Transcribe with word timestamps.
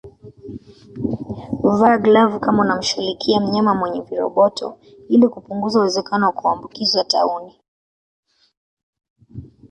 Vaa 1.79 1.97
glavu 1.97 2.39
kama 2.39 2.61
unamshughulikia 2.63 3.39
mnyama 3.39 3.75
mwenye 3.75 4.01
viroboto 4.01 4.79
ili 5.09 5.27
kupunguza 5.29 5.79
uwezekano 5.79 6.25
wa 6.25 6.31
kuambukizwa 6.31 7.03
tauni 7.03 7.61